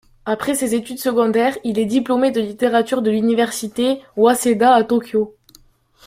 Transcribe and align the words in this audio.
Après 0.25 0.55
ses 0.55 0.73
études 0.73 0.97
secondaires 0.97 1.59
il 1.63 1.77
est 1.77 1.85
diplômé 1.85 2.31
de 2.31 2.41
littérature 2.41 3.03
de 3.03 3.11
l'université 3.11 4.01
Waseda 4.17 4.73
à 4.73 4.83
Tokyo. 4.83 5.35